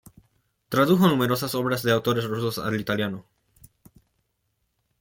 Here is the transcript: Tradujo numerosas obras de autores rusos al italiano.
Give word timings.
Tradujo 0.69 1.07
numerosas 1.07 1.53
obras 1.53 1.83
de 1.83 1.91
autores 1.91 2.25
rusos 2.25 2.57
al 2.57 2.81
italiano. 2.81 3.23